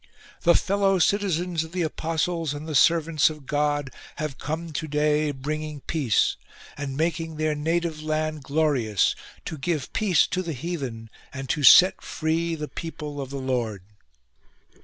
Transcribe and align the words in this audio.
"The 0.45 0.55
fellow 0.55 0.97
citizens 0.97 1.63
of 1.63 1.73
the 1.73 1.83
apostles 1.83 2.55
and 2.55 2.67
the 2.67 2.73
servants 2.73 3.29
of 3.29 3.45
God 3.45 3.91
have 4.15 4.39
come 4.39 4.73
to 4.73 4.87
day 4.87 5.29
bringing 5.29 5.81
peace, 5.81 6.37
and 6.75 6.97
making 6.97 7.35
their 7.35 7.53
native 7.53 8.01
land 8.01 8.41
glorious, 8.41 9.13
to 9.45 9.59
give 9.59 9.93
peace 9.93 10.25
to 10.25 10.41
the 10.41 10.53
heathen 10.53 11.11
and 11.31 11.47
to 11.49 11.61
set 11.61 12.01
free 12.01 12.55
the 12.55 12.67
people 12.67 13.21
of 13.21 13.29
the 13.29 13.37
Lord." 13.37 13.83